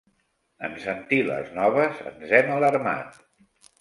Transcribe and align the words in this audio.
En 0.67 0.71
sentir 0.85 1.19
les 1.27 1.53
noves 1.59 1.99
ens 2.13 2.33
hem 2.39 2.51
alarmat. 2.57 3.21